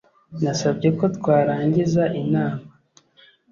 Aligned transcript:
Nasabye 0.41 0.89
ko 0.99 1.05
twarangiza 1.17 2.03
inama. 2.21 2.65